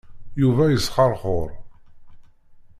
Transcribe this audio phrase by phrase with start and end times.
[0.41, 1.49] Yuba yesxeṛxuṛ.